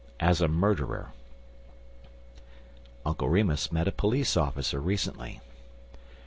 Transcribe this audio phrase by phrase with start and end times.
[0.19, 1.11] AS A MURDERER
[3.05, 5.41] UNCLE Remus met a police officer recently.